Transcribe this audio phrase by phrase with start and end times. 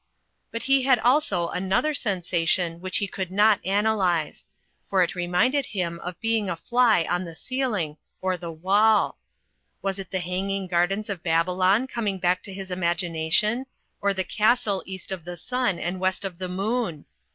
[0.49, 4.47] But he had also another sensation which he could not analyze;
[4.89, 9.19] for it reminded him of being a fly on the ceiling or the wall.
[9.83, 13.67] Was it the Hanging Gardens of Babylon coming back to his imagination;
[14.01, 17.05] or the Castle East of the Sun and West of the Moon?